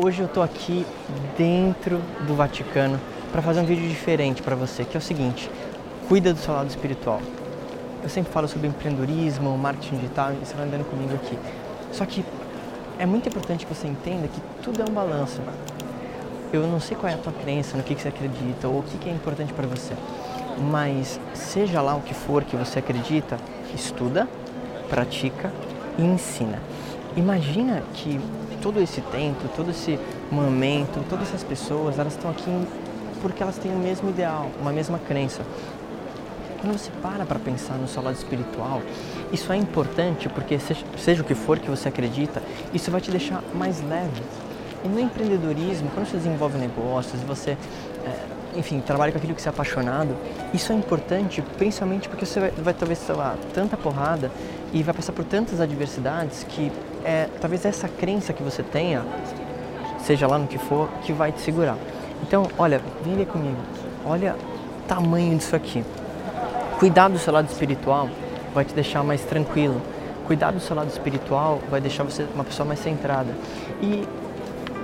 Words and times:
Hoje 0.00 0.20
eu 0.22 0.26
estou 0.26 0.44
aqui 0.44 0.86
dentro 1.36 2.00
do 2.24 2.36
Vaticano 2.36 3.00
para 3.32 3.42
fazer 3.42 3.58
um 3.58 3.64
vídeo 3.64 3.88
diferente 3.88 4.40
para 4.40 4.54
você, 4.54 4.84
que 4.84 4.96
é 4.96 5.00
o 5.00 5.02
seguinte: 5.02 5.50
cuida 6.06 6.32
do 6.32 6.38
seu 6.38 6.54
lado 6.54 6.68
espiritual. 6.70 7.20
Eu 8.00 8.08
sempre 8.08 8.32
falo 8.32 8.46
sobre 8.46 8.68
empreendedorismo, 8.68 9.58
marketing 9.58 9.96
digital, 9.96 10.32
e 10.34 10.36
você 10.36 10.54
vai 10.54 10.66
andando 10.66 10.88
comigo 10.88 11.12
aqui. 11.16 11.36
Só 11.90 12.06
que 12.06 12.24
é 12.96 13.04
muito 13.04 13.28
importante 13.28 13.66
que 13.66 13.74
você 13.74 13.88
entenda 13.88 14.28
que 14.28 14.40
tudo 14.62 14.80
é 14.80 14.84
um 14.88 14.94
balanço. 14.94 15.40
Eu 16.52 16.64
não 16.68 16.78
sei 16.78 16.96
qual 16.96 17.10
é 17.10 17.16
a 17.16 17.18
tua 17.18 17.32
crença, 17.32 17.76
no 17.76 17.82
que, 17.82 17.96
que 17.96 18.00
você 18.00 18.06
acredita 18.06 18.68
ou 18.68 18.78
o 18.78 18.82
que, 18.84 18.98
que 18.98 19.08
é 19.08 19.12
importante 19.12 19.52
para 19.52 19.66
você, 19.66 19.94
mas 20.70 21.18
seja 21.34 21.82
lá 21.82 21.96
o 21.96 22.02
que 22.02 22.14
for 22.14 22.44
que 22.44 22.54
você 22.54 22.78
acredita, 22.78 23.36
estuda, 23.74 24.28
pratica 24.88 25.52
e 25.98 26.02
ensina. 26.02 26.60
Imagina 27.18 27.82
que 27.94 28.20
todo 28.62 28.80
esse 28.80 29.00
tempo, 29.00 29.48
todo 29.56 29.72
esse 29.72 29.98
momento, 30.30 31.04
todas 31.10 31.26
essas 31.26 31.42
pessoas, 31.42 31.98
elas 31.98 32.12
estão 32.12 32.30
aqui 32.30 32.48
porque 33.20 33.42
elas 33.42 33.58
têm 33.58 33.72
o 33.72 33.78
mesmo 33.78 34.10
ideal, 34.10 34.48
uma 34.60 34.70
mesma 34.70 35.00
crença. 35.00 35.42
Quando 36.60 36.78
você 36.78 36.92
para 37.02 37.26
para 37.26 37.40
pensar 37.40 37.74
no 37.74 37.88
seu 37.88 38.00
lado 38.04 38.14
espiritual, 38.14 38.80
isso 39.32 39.52
é 39.52 39.56
importante 39.56 40.28
porque 40.28 40.60
seja, 40.60 41.20
o 41.20 41.24
que 41.24 41.34
for 41.34 41.58
que 41.58 41.68
você 41.68 41.88
acredita, 41.88 42.40
isso 42.72 42.88
vai 42.88 43.00
te 43.00 43.10
deixar 43.10 43.42
mais 43.52 43.82
leve. 43.82 44.22
E 44.84 44.88
no 44.88 45.00
empreendedorismo, 45.00 45.90
quando 45.92 46.06
você 46.06 46.18
desenvolve 46.18 46.56
negócios, 46.56 47.20
você, 47.22 47.56
é, 48.06 48.56
enfim, 48.56 48.78
trabalha 48.78 49.10
com 49.10 49.18
aquilo 49.18 49.34
que 49.34 49.42
você 49.42 49.48
é 49.48 49.50
apaixonado, 49.50 50.14
isso 50.54 50.72
é 50.72 50.76
importante 50.76 51.42
principalmente 51.56 52.08
porque 52.08 52.24
você 52.24 52.38
vai, 52.38 52.50
vai 52.52 52.74
talvez, 52.74 53.00
sei 53.00 53.16
lá, 53.16 53.36
tanta 53.52 53.76
porrada 53.76 54.30
e 54.72 54.84
vai 54.84 54.94
passar 54.94 55.12
por 55.12 55.24
tantas 55.24 55.60
adversidades 55.60 56.44
que 56.44 56.70
é 57.04 57.28
talvez 57.40 57.64
essa 57.64 57.88
crença 57.88 58.32
que 58.32 58.42
você 58.42 58.62
tenha, 58.62 59.04
seja 60.00 60.26
lá 60.26 60.38
no 60.38 60.46
que 60.46 60.58
for, 60.58 60.88
que 61.02 61.12
vai 61.12 61.32
te 61.32 61.40
segurar. 61.40 61.76
Então, 62.22 62.48
olha, 62.58 62.80
vem 63.04 63.14
ver 63.14 63.26
comigo. 63.26 63.58
Olha 64.04 64.34
o 64.34 64.88
tamanho 64.88 65.36
disso 65.36 65.54
aqui. 65.54 65.84
Cuidar 66.78 67.08
do 67.08 67.18
seu 67.18 67.32
lado 67.32 67.48
espiritual 67.48 68.08
vai 68.54 68.64
te 68.64 68.74
deixar 68.74 69.02
mais 69.02 69.22
tranquilo. 69.22 69.80
Cuidar 70.26 70.50
do 70.50 70.60
seu 70.60 70.76
lado 70.76 70.88
espiritual 70.88 71.60
vai 71.70 71.80
deixar 71.80 72.04
você 72.04 72.26
uma 72.34 72.44
pessoa 72.44 72.66
mais 72.66 72.80
centrada. 72.80 73.34
E 73.80 74.06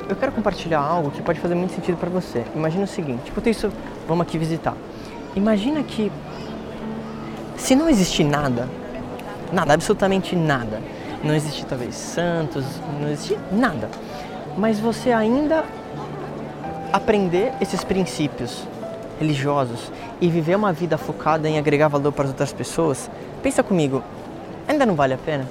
eu 0.08 0.16
quero 0.16 0.32
compartilhar 0.32 0.80
algo 0.80 1.10
que 1.10 1.22
pode 1.22 1.40
fazer 1.40 1.54
muito 1.54 1.74
sentido 1.74 1.96
para 1.96 2.10
você. 2.10 2.44
Imagina 2.54 2.84
o 2.84 2.86
seguinte, 2.86 3.24
tipo 3.24 3.48
isso, 3.48 3.70
vamos 4.06 4.26
aqui 4.26 4.38
visitar. 4.38 4.74
Imagina 5.34 5.82
que 5.82 6.10
se 7.56 7.74
não 7.74 7.88
existir 7.88 8.24
nada, 8.24 8.68
nada, 9.52 9.72
absolutamente 9.72 10.36
nada, 10.36 10.80
não 11.24 11.34
existe 11.34 11.64
talvez 11.64 11.94
santos, 11.94 12.64
não 13.00 13.08
existe 13.08 13.38
nada, 13.50 13.88
mas 14.56 14.78
você 14.78 15.10
ainda 15.10 15.64
aprender 16.92 17.52
esses 17.60 17.82
princípios 17.82 18.68
religiosos 19.18 19.90
e 20.20 20.28
viver 20.28 20.54
uma 20.54 20.72
vida 20.72 20.98
focada 20.98 21.48
em 21.48 21.58
agregar 21.58 21.88
valor 21.88 22.12
para 22.12 22.24
as 22.24 22.30
outras 22.30 22.52
pessoas, 22.52 23.10
pensa 23.42 23.62
comigo, 23.62 24.02
ainda 24.68 24.84
não 24.84 24.94
vale 24.94 25.14
a 25.14 25.18
pena? 25.18 25.48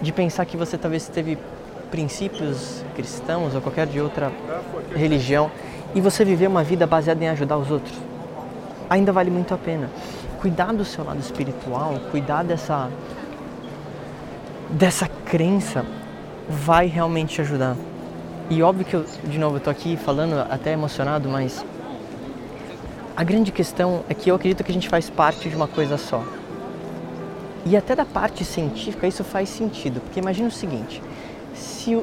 De 0.00 0.12
pensar 0.12 0.44
que 0.44 0.56
você 0.56 0.76
talvez 0.76 1.08
teve 1.08 1.38
princípios 1.90 2.82
cristãos 2.96 3.54
ou 3.54 3.60
qualquer 3.60 3.86
de 3.86 4.00
outra 4.00 4.32
religião 4.96 5.50
e 5.94 6.00
você 6.00 6.24
viver 6.24 6.48
uma 6.48 6.64
vida 6.64 6.86
baseada 6.86 7.22
em 7.22 7.28
ajudar 7.28 7.56
os 7.56 7.70
outros. 7.70 7.96
Ainda 8.90 9.12
vale 9.12 9.30
muito 9.30 9.54
a 9.54 9.58
pena. 9.58 9.88
Cuidar 10.40 10.72
do 10.72 10.84
seu 10.84 11.04
lado 11.04 11.20
espiritual, 11.20 11.94
cuidar 12.10 12.42
dessa 12.42 12.90
dessa 14.72 15.06
crença 15.06 15.84
vai 16.48 16.86
realmente 16.86 17.34
te 17.34 17.40
ajudar. 17.42 17.76
E 18.50 18.62
óbvio 18.62 18.84
que 18.84 18.94
eu, 18.94 19.04
de 19.24 19.38
novo, 19.38 19.56
eu 19.56 19.60
tô 19.60 19.70
aqui 19.70 19.96
falando 19.96 20.38
até 20.50 20.72
emocionado, 20.72 21.28
mas 21.28 21.64
a 23.16 23.22
grande 23.22 23.52
questão 23.52 24.04
é 24.08 24.14
que 24.14 24.30
eu 24.30 24.34
acredito 24.34 24.64
que 24.64 24.70
a 24.70 24.74
gente 24.74 24.88
faz 24.88 25.08
parte 25.08 25.48
de 25.48 25.54
uma 25.54 25.68
coisa 25.68 25.96
só. 25.96 26.24
E 27.64 27.76
até 27.76 27.94
da 27.94 28.04
parte 28.04 28.44
científica 28.44 29.06
isso 29.06 29.22
faz 29.22 29.48
sentido, 29.48 30.00
porque 30.00 30.18
imagina 30.18 30.48
o 30.48 30.52
seguinte: 30.52 31.02
se 31.54 32.02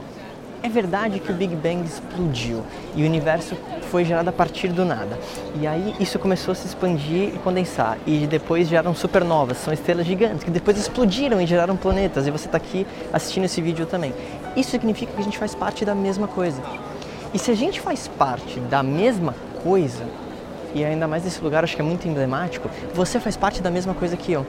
é 0.62 0.70
verdade 0.70 1.20
que 1.20 1.32
o 1.32 1.36
Big 1.36 1.56
Bang 1.56 1.84
explodiu 1.86 2.64
e 2.96 3.04
o 3.04 3.06
universo 3.06 3.56
foi 3.90 4.06
gerado 4.06 4.30
a 4.30 4.34
partir 4.34 4.68
do 4.68 4.86
nada, 4.86 5.18
e 5.60 5.66
aí 5.66 5.96
isso 6.00 6.20
começou 6.20 6.52
a 6.52 6.56
se 6.56 6.68
expandir 6.68 7.34
e 7.34 7.40
condensar, 7.44 7.98
e 8.06 8.28
depois 8.28 8.68
geraram 8.68 8.94
supernovas, 8.94 9.58
são 9.58 9.74
estrelas 9.74 10.06
gigantes 10.06 10.44
que 10.44 10.52
depois 10.52 10.78
explodiram 10.78 11.42
e 11.42 11.48
geraram 11.48 11.76
planetas, 11.76 12.28
e 12.28 12.32
você 12.32 12.46
está 12.46 12.58
aqui 12.58 12.86
assistindo 13.12 13.46
esse 13.46 13.62
vídeo 13.62 13.88
também. 13.88 14.14
Isso 14.56 14.70
significa 14.70 15.12
que 15.12 15.20
a 15.20 15.24
gente 15.24 15.38
faz 15.40 15.56
parte 15.56 15.84
da 15.84 15.96
mesma 15.96 16.28
coisa. 16.28 16.62
E 17.34 17.40
se 17.40 17.50
a 17.50 17.56
gente 17.56 17.82
faz 17.82 18.08
parte 18.08 18.60
da 18.60 18.84
mesma 18.84 19.34
coisa, 19.64 20.04
e 20.74 20.86
ainda 20.86 21.08
mais 21.08 21.24
nesse 21.24 21.42
lugar 21.42 21.64
acho 21.64 21.76
que 21.76 21.82
é 21.82 21.86
muito 21.86 22.08
emblemático, 22.08 22.70
você 22.94 23.20
faz 23.20 23.36
parte 23.36 23.62
da 23.62 23.72
mesma 23.72 23.96
coisa 23.96 24.16
que 24.16 24.32
eu. 24.32 24.46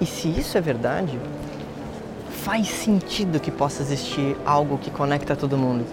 E 0.00 0.06
se 0.06 0.28
isso 0.28 0.56
é 0.56 0.60
verdade, 0.60 1.18
faz 2.32 2.68
sentido 2.68 3.38
que 3.38 3.50
possa 3.50 3.82
existir 3.82 4.36
algo 4.44 4.78
que 4.78 4.90
conecta 4.90 5.36
todo 5.36 5.56
mundo. 5.56 5.84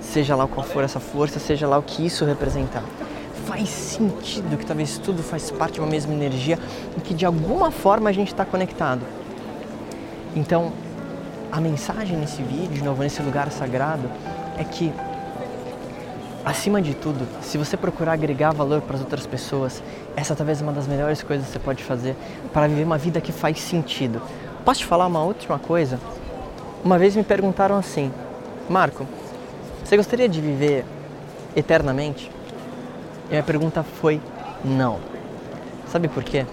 Seja 0.00 0.36
lá 0.36 0.46
qual 0.46 0.64
for 0.66 0.84
essa 0.84 1.00
força, 1.00 1.38
seja 1.38 1.66
lá 1.66 1.78
o 1.78 1.82
que 1.82 2.06
isso 2.06 2.24
representar. 2.24 2.82
Faz 3.46 3.68
sentido 3.68 4.56
que 4.56 4.64
talvez 4.64 4.96
tudo 4.98 5.22
faz 5.22 5.50
parte 5.50 5.74
de 5.74 5.80
uma 5.80 5.88
mesma 5.88 6.14
energia 6.14 6.58
e 6.96 7.00
que 7.00 7.12
de 7.12 7.26
alguma 7.26 7.70
forma 7.70 8.08
a 8.08 8.12
gente 8.12 8.28
está 8.28 8.44
conectado. 8.44 9.02
Então, 10.34 10.72
a 11.52 11.60
mensagem 11.60 12.16
nesse 12.16 12.42
vídeo, 12.42 12.74
de 12.74 12.82
novo, 12.82 13.02
nesse 13.02 13.22
lugar 13.22 13.50
sagrado, 13.50 14.10
é 14.56 14.64
que 14.64 14.92
Acima 16.44 16.82
de 16.82 16.92
tudo, 16.92 17.26
se 17.40 17.56
você 17.56 17.74
procurar 17.74 18.12
agregar 18.12 18.52
valor 18.52 18.82
para 18.82 18.96
as 18.96 19.00
outras 19.00 19.26
pessoas, 19.26 19.82
essa 20.14 20.36
talvez 20.36 20.60
é 20.60 20.62
uma 20.62 20.74
das 20.74 20.86
melhores 20.86 21.22
coisas 21.22 21.46
que 21.46 21.52
você 21.52 21.58
pode 21.58 21.82
fazer 21.82 22.14
para 22.52 22.66
viver 22.68 22.84
uma 22.84 22.98
vida 22.98 23.18
que 23.18 23.32
faz 23.32 23.58
sentido. 23.58 24.20
Posso 24.64 24.80
te 24.80 24.86
falar 24.86 25.06
uma 25.06 25.22
última 25.22 25.58
coisa? 25.58 26.00
Uma 26.82 26.98
vez 26.98 27.14
me 27.14 27.22
perguntaram 27.22 27.76
assim: 27.76 28.10
Marco, 28.68 29.06
você 29.84 29.96
gostaria 29.96 30.28
de 30.28 30.40
viver 30.40 30.86
eternamente? 31.54 32.30
E 33.26 33.28
a 33.28 33.30
minha 33.32 33.42
pergunta 33.42 33.82
foi: 33.82 34.20
não. 34.64 34.98
Sabe 35.86 36.08
por 36.08 36.24
quê? 36.24 36.46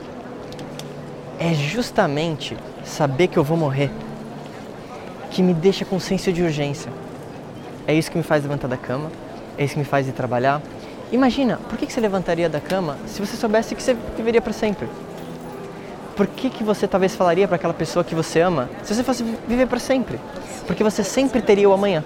É 1.39 1.53
justamente 1.53 2.57
saber 2.83 3.27
que 3.27 3.39
eu 3.39 3.43
vou 3.43 3.57
morrer 3.57 3.89
que 5.31 5.41
me 5.41 5.53
deixa 5.53 5.85
com 5.85 5.97
senso 5.97 6.33
de 6.33 6.43
urgência. 6.43 6.91
É 7.87 7.93
isso 7.93 8.11
que 8.11 8.17
me 8.17 8.23
faz 8.23 8.43
levantar 8.43 8.67
da 8.67 8.77
cama, 8.77 9.09
é 9.57 9.63
isso 9.63 9.73
que 9.73 9.79
me 9.79 9.85
faz 9.85 10.07
ir 10.07 10.11
trabalhar. 10.11 10.61
Imagina, 11.13 11.57
por 11.69 11.77
que 11.77 11.91
você 11.91 12.01
levantaria 12.01 12.49
da 12.49 12.59
cama 12.59 12.97
se 13.07 13.25
você 13.25 13.37
soubesse 13.37 13.73
que 13.73 13.81
você 13.81 13.95
viveria 14.17 14.41
para 14.41 14.53
sempre? 14.53 14.87
Por 16.21 16.27
que, 16.27 16.51
que 16.51 16.63
você 16.63 16.87
talvez 16.87 17.15
falaria 17.15 17.47
para 17.47 17.55
aquela 17.55 17.73
pessoa 17.73 18.05
que 18.05 18.13
você 18.13 18.41
ama 18.41 18.69
se 18.83 18.93
você 18.93 19.03
fosse 19.03 19.23
viver 19.47 19.65
para 19.65 19.79
sempre? 19.79 20.19
Porque 20.67 20.83
você 20.83 21.03
sempre 21.03 21.41
teria 21.41 21.67
o 21.67 21.73
amanhã. 21.73 22.03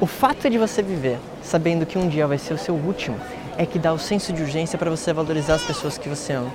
O 0.00 0.06
fato 0.06 0.48
de 0.48 0.56
você 0.56 0.84
viver 0.84 1.18
sabendo 1.42 1.84
que 1.84 1.98
um 1.98 2.06
dia 2.06 2.28
vai 2.28 2.38
ser 2.38 2.54
o 2.54 2.58
seu 2.58 2.76
último 2.76 3.16
é 3.58 3.66
que 3.66 3.76
dá 3.76 3.92
o 3.92 3.98
senso 3.98 4.32
de 4.32 4.40
urgência 4.40 4.78
para 4.78 4.88
você 4.88 5.12
valorizar 5.12 5.54
as 5.54 5.64
pessoas 5.64 5.98
que 5.98 6.08
você 6.08 6.34
ama. 6.34 6.52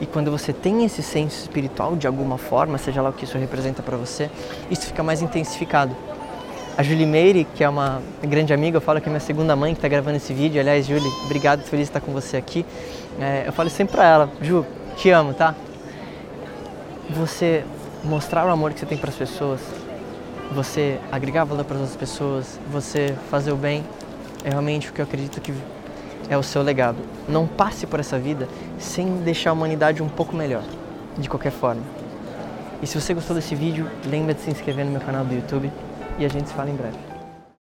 E 0.00 0.06
quando 0.06 0.30
você 0.30 0.54
tem 0.54 0.86
esse 0.86 1.02
senso 1.02 1.38
espiritual 1.38 1.94
de 1.94 2.06
alguma 2.06 2.38
forma, 2.38 2.78
seja 2.78 3.02
lá 3.02 3.10
o 3.10 3.12
que 3.12 3.26
isso 3.26 3.36
representa 3.36 3.82
para 3.82 3.98
você, 3.98 4.30
isso 4.70 4.86
fica 4.86 5.02
mais 5.02 5.20
intensificado. 5.20 5.94
A 6.78 6.82
Julie 6.82 7.04
Meire, 7.04 7.46
que 7.54 7.62
é 7.62 7.68
uma 7.68 8.00
grande 8.22 8.54
amiga, 8.54 8.78
eu 8.78 8.80
falo 8.80 9.02
que 9.02 9.06
é 9.10 9.10
minha 9.10 9.20
segunda 9.20 9.54
mãe 9.54 9.74
que 9.74 9.78
está 9.80 9.88
gravando 9.88 10.16
esse 10.16 10.32
vídeo. 10.32 10.62
Aliás, 10.62 10.86
Julie, 10.86 11.12
obrigado, 11.26 11.60
feliz 11.60 11.88
de 11.88 11.90
estar 11.90 12.00
com 12.00 12.12
você 12.12 12.38
aqui. 12.38 12.64
É, 13.20 13.44
eu 13.46 13.52
falo 13.52 13.68
sempre 13.68 13.96
para 13.96 14.06
ela, 14.06 14.30
Ju, 14.40 14.64
te 14.96 15.10
amo, 15.10 15.34
tá? 15.34 15.54
Você 17.10 17.64
mostrar 18.04 18.46
o 18.46 18.50
amor 18.50 18.72
que 18.72 18.80
você 18.80 18.86
tem 18.86 18.98
para 18.98 19.10
as 19.10 19.16
pessoas, 19.16 19.60
você 20.52 20.98
agregar 21.10 21.44
valor 21.44 21.64
para 21.64 21.76
as 21.76 21.82
outras 21.82 21.98
pessoas, 21.98 22.58
você 22.70 23.14
fazer 23.30 23.52
o 23.52 23.56
bem, 23.56 23.84
é 24.44 24.50
realmente 24.50 24.90
o 24.90 24.92
que 24.92 25.00
eu 25.00 25.04
acredito 25.04 25.40
que 25.40 25.54
é 26.28 26.36
o 26.36 26.42
seu 26.42 26.62
legado. 26.62 26.98
Não 27.28 27.46
passe 27.46 27.86
por 27.86 28.00
essa 28.00 28.18
vida 28.18 28.48
sem 28.78 29.18
deixar 29.18 29.50
a 29.50 29.52
humanidade 29.52 30.02
um 30.02 30.08
pouco 30.08 30.34
melhor, 30.34 30.62
de 31.16 31.28
qualquer 31.28 31.52
forma. 31.52 31.82
E 32.82 32.86
se 32.86 33.00
você 33.00 33.14
gostou 33.14 33.34
desse 33.34 33.54
vídeo, 33.54 33.88
lembra 34.04 34.34
de 34.34 34.40
se 34.40 34.50
inscrever 34.50 34.84
no 34.84 34.90
meu 34.90 35.00
canal 35.00 35.24
do 35.24 35.34
YouTube 35.34 35.70
e 36.18 36.24
a 36.24 36.28
gente 36.28 36.48
se 36.48 36.54
fala 36.54 36.70
em 36.70 36.76
breve. 36.76 37.15